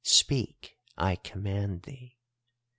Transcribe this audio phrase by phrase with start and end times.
[0.03, 2.17] Speak, I command thee.